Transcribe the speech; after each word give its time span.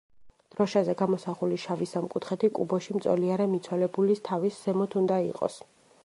დროშაზე 0.59 0.93
გამოსახული 1.01 1.59
შავი 1.63 1.87
სამკუთხედი 1.91 2.49
კუბოში 2.59 2.95
მწოლიარე 2.99 3.47
მიცვალებულის 3.51 4.23
თავის 4.29 4.57
ზემოთ 4.63 4.97
უნდა 5.03 5.21
იყოს. 5.27 5.59